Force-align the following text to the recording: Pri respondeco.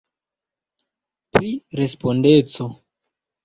Pri 1.37 1.53
respondeco. 1.83 2.71